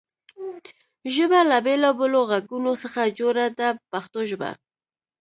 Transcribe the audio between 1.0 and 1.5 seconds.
ژبه